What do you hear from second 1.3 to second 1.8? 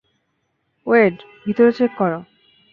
ভিতরে